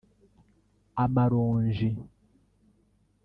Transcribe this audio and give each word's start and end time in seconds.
amaronji 1.03 1.89